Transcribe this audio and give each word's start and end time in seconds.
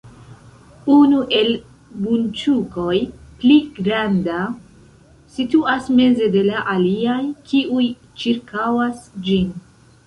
Unu 0.93 1.17
el 1.39 1.51
bunĉukoj, 2.05 2.95
pli 3.43 3.59
granda, 3.81 4.41
situas 5.37 5.93
meze 6.01 6.33
de 6.39 6.45
la 6.51 6.67
aliaj, 6.75 7.21
kiuj 7.53 7.89
ĉirkaŭas 8.25 9.09
ĝin. 9.31 9.57